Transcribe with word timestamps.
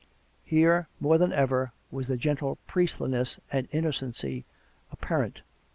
Here, 0.43 0.87
more 0.99 1.19
than 1.19 1.31
ever, 1.31 1.73
was 1.91 2.07
the 2.07 2.17
gentle 2.17 2.57
priestliness 2.67 3.37
and 3.51 3.67
innocency 3.71 4.45
apparent. 4.91 5.41